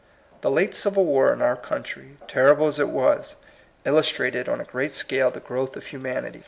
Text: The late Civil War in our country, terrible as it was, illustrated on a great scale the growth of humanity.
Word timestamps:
The 0.41 0.49
late 0.49 0.73
Civil 0.73 1.05
War 1.05 1.31
in 1.31 1.43
our 1.43 1.55
country, 1.55 2.17
terrible 2.27 2.65
as 2.65 2.79
it 2.79 2.89
was, 2.89 3.35
illustrated 3.85 4.49
on 4.49 4.59
a 4.59 4.63
great 4.65 4.93
scale 4.93 5.29
the 5.29 5.39
growth 5.39 5.77
of 5.77 5.85
humanity. 5.85 6.39